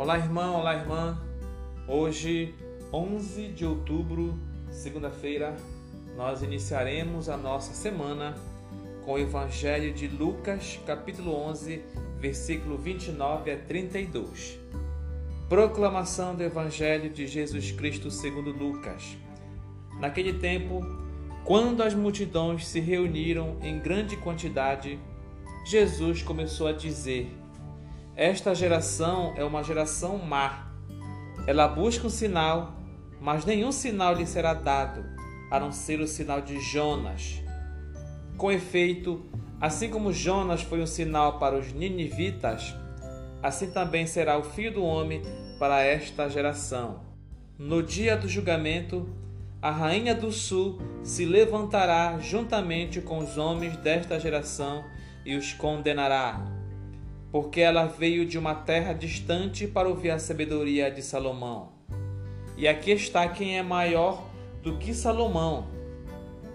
[0.00, 1.20] Olá, irmão, olá, irmã.
[1.86, 2.54] Hoje,
[2.90, 4.32] 11 de outubro,
[4.70, 5.54] segunda-feira,
[6.16, 8.34] nós iniciaremos a nossa semana
[9.04, 11.82] com o Evangelho de Lucas, capítulo 11,
[12.18, 14.58] versículo 29 a 32.
[15.50, 19.18] Proclamação do Evangelho de Jesus Cristo segundo Lucas.
[19.98, 20.80] Naquele tempo,
[21.44, 24.98] quando as multidões se reuniram em grande quantidade,
[25.66, 27.30] Jesus começou a dizer:
[28.20, 30.70] esta geração é uma geração má.
[31.46, 32.74] Ela busca um sinal,
[33.18, 35.02] mas nenhum sinal lhe será dado,
[35.50, 37.42] a não ser o sinal de Jonas.
[38.36, 39.24] Com efeito,
[39.58, 42.74] assim como Jonas foi um sinal para os ninivitas,
[43.42, 45.22] assim também será o filho do homem
[45.58, 47.00] para esta geração.
[47.58, 49.08] No dia do julgamento,
[49.62, 54.84] a rainha do sul se levantará juntamente com os homens desta geração
[55.24, 56.59] e os condenará
[57.32, 61.68] porque ela veio de uma terra distante para ouvir a sabedoria de Salomão.
[62.56, 64.28] E aqui está quem é maior
[64.62, 65.66] do que Salomão.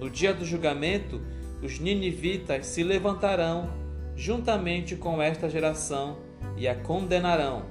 [0.00, 1.20] No dia do julgamento,
[1.62, 3.70] os ninivitas se levantarão
[4.16, 6.16] juntamente com esta geração
[6.56, 7.64] e a condenarão,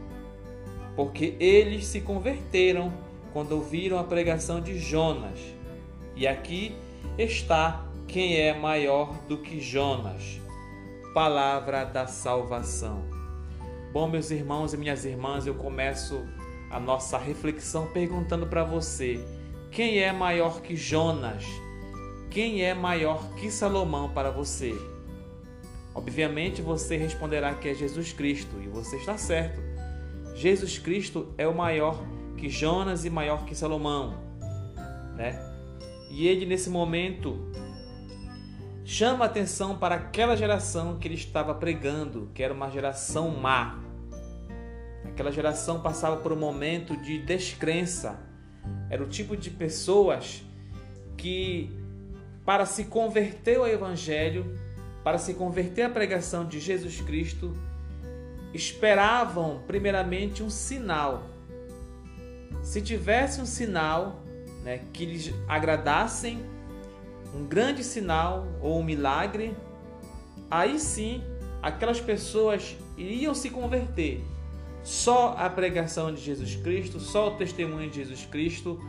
[0.95, 2.93] porque eles se converteram
[3.33, 5.39] quando ouviram a pregação de Jonas.
[6.15, 6.75] E aqui
[7.17, 10.39] está quem é maior do que Jonas
[11.13, 13.03] palavra da salvação.
[13.91, 16.25] Bom, meus irmãos e minhas irmãs, eu começo
[16.69, 19.19] a nossa reflexão perguntando para você:
[19.71, 21.45] quem é maior que Jonas?
[22.29, 24.73] Quem é maior que Salomão para você?
[25.93, 29.61] Obviamente você responderá que é Jesus Cristo, e você está certo.
[30.33, 32.01] Jesus Cristo é o maior
[32.37, 34.17] que Jonas e maior que Salomão,
[35.17, 35.37] né?
[36.09, 37.51] E ele nesse momento
[38.91, 43.79] chama atenção para aquela geração que ele estava pregando, que era uma geração má.
[45.05, 48.19] Aquela geração passava por um momento de descrença.
[48.89, 50.43] Era o tipo de pessoas
[51.15, 51.71] que,
[52.45, 54.59] para se converter ao Evangelho,
[55.05, 57.55] para se converter à pregação de Jesus Cristo,
[58.53, 61.29] esperavam primeiramente um sinal.
[62.61, 64.21] Se tivesse um sinal
[64.65, 66.43] né, que lhes agradassem,
[67.33, 69.55] um grande sinal ou um milagre,
[70.49, 71.23] aí sim
[71.61, 74.23] aquelas pessoas iriam se converter.
[74.83, 78.79] Só a pregação de Jesus Cristo, só o testemunho de Jesus Cristo,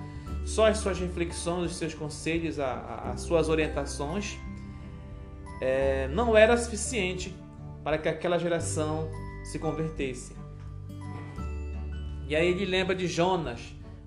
[0.44, 4.38] só as suas reflexões, os seus conselhos, as suas orientações,
[5.60, 7.34] é, não era suficiente
[7.84, 9.08] para que aquela geração
[9.44, 10.34] se convertesse.
[12.28, 13.60] E aí ele lembra de Jonas,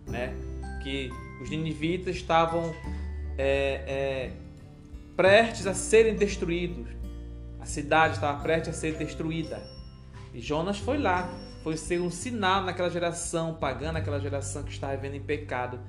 [0.08, 0.34] né?
[0.82, 1.10] que
[1.42, 2.74] os ninivitas estavam
[3.38, 4.32] é, é,
[5.16, 6.88] prestes a serem destruídos.
[7.60, 9.62] A cidade estava prestes a ser destruída.
[10.34, 11.30] E Jonas foi lá,
[11.64, 15.80] foi ser um sinal naquela geração pagã, naquela geração que estava vivendo em pecado,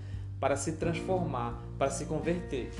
[0.40, 2.70] para se transformar, para se converter.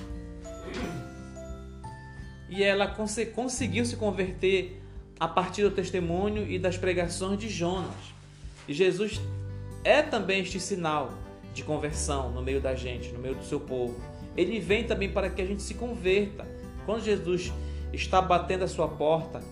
[2.48, 4.82] E ela cons conseguiu se converter
[5.18, 8.14] a partir do testemunho e das pregações de Jonas.
[8.68, 9.20] E Jesus
[9.82, 11.12] é também este sinal
[11.54, 15.30] de conversão no meio da gente, no meio do seu povo ele vem também para
[15.30, 16.46] que a gente se converta.
[16.84, 17.52] Quando Jesus
[17.92, 19.42] está batendo a sua porta,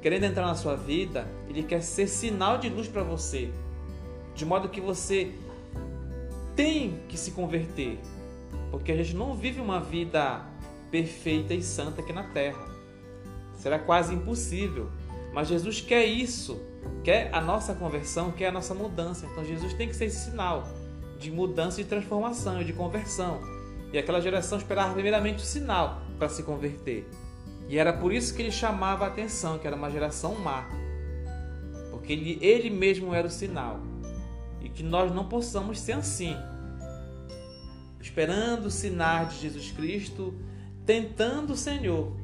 [0.00, 3.50] querendo entrar na sua vida, ele quer ser sinal de luz para você,
[4.34, 5.32] de modo que você
[6.56, 7.98] tem que se converter,
[8.70, 10.42] porque a gente não vive uma vida
[10.90, 12.66] perfeita e santa aqui na terra.
[13.56, 14.90] Será quase impossível.
[15.32, 16.60] Mas Jesus quer isso,
[17.02, 19.26] quer a nossa conversão, quer a nossa mudança.
[19.26, 20.68] Então Jesus tem que ser esse sinal
[21.18, 23.40] de mudança e transformação e de conversão.
[23.92, 27.08] E aquela geração esperava primeiramente o sinal para se converter.
[27.68, 30.68] E era por isso que ele chamava a atenção, que era uma geração má.
[31.90, 33.80] Porque ele, ele mesmo era o sinal.
[34.60, 36.36] E que nós não possamos ser assim.
[38.00, 40.34] Esperando o sinal de Jesus Cristo,
[40.86, 42.16] tentando o Senhor.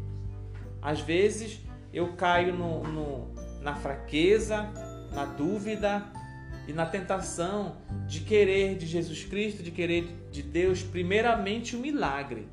[0.81, 1.61] Às vezes
[1.93, 4.69] eu caio no, no, na fraqueza,
[5.13, 6.05] na dúvida,
[6.69, 7.77] e na tentação
[8.07, 12.47] de querer de Jesus Cristo, de querer de Deus, primeiramente o milagre.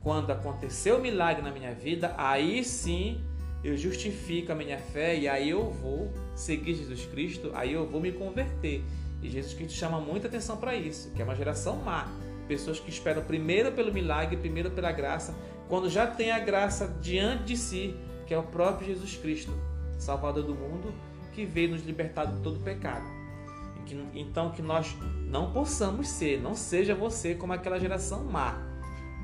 [0.00, 3.20] Quando aconteceu o milagre na minha vida, aí sim
[3.62, 8.00] eu justifico a minha fé e aí eu vou seguir Jesus Cristo, aí eu vou
[8.00, 8.82] me converter.
[9.20, 12.08] E Jesus Cristo chama muita atenção para isso, que é uma geração má.
[12.46, 15.36] Pessoas que esperam primeiro pelo milagre, primeiro pela graça,
[15.68, 17.94] quando já tem a graça diante de si,
[18.26, 19.52] que é o próprio Jesus Cristo,
[19.98, 20.94] Salvador do mundo,
[21.34, 23.17] que veio nos libertar de todo pecado.
[24.14, 24.96] Então que nós
[25.26, 28.68] não possamos ser, não seja você como aquela geração má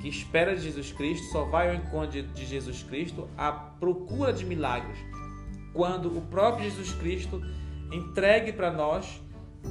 [0.04, 4.44] que espera de Jesus Cristo, só vai ao encontro de Jesus Cristo à procura de
[4.44, 4.98] milagres,
[5.72, 7.40] quando o próprio Jesus Cristo
[7.90, 9.20] entregue para nós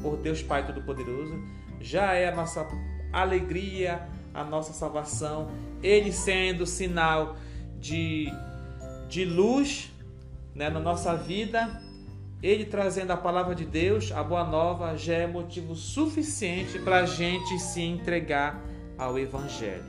[0.01, 1.39] por Deus Pai Todo-Poderoso,
[1.80, 2.68] já é a nossa
[3.12, 5.51] alegria, a nossa salvação,
[5.84, 7.36] ele sendo sinal
[7.80, 8.28] de,
[9.07, 9.92] de luz
[10.56, 11.80] né, na nossa vida,
[12.44, 17.06] ele trazendo a palavra de Deus, a boa nova, já é motivo suficiente para a
[17.06, 18.62] gente se entregar
[18.98, 19.86] ao Evangelho.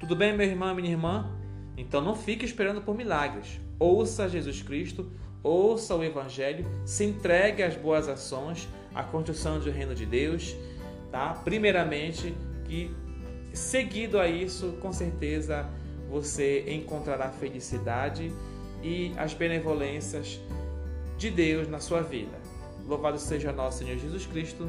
[0.00, 1.30] Tudo bem, meu irmão minha irmã?
[1.76, 3.60] Então não fique esperando por milagres.
[3.78, 5.12] Ouça Jesus Cristo,
[5.42, 10.56] ouça o Evangelho, se entregue às boas ações, à construção do reino de Deus,
[11.12, 11.34] tá?
[11.44, 12.34] Primeiramente,
[12.64, 12.90] que
[13.52, 15.68] seguido a isso, com certeza
[16.08, 18.32] você encontrará felicidade
[18.82, 20.40] e as benevolências
[21.16, 22.38] de Deus na sua vida.
[22.86, 24.68] Louvado seja nosso Senhor Jesus Cristo.